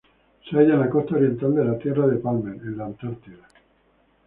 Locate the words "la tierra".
1.63-2.07